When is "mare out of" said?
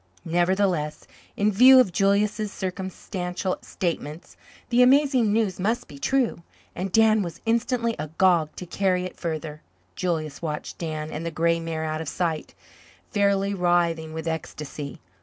11.59-12.09